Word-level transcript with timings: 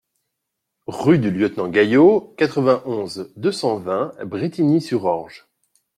Rue 0.87 1.19
du 1.19 1.29
Lieutenant 1.29 1.67
Gayot, 1.69 2.33
quatre-vingt-onze, 2.35 3.31
deux 3.37 3.51
cent 3.51 3.77
vingt 3.77 4.11
Brétigny-sur-Orge 4.25 5.45